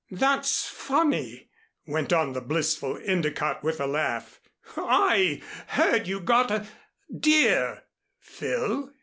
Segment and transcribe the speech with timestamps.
[0.09, 1.51] "That's funny,"
[1.85, 4.39] went on the blissful Endicott with a laugh.
[4.75, 6.65] "I heard you got a
[7.15, 7.83] deer,
[8.19, 8.91] Phil."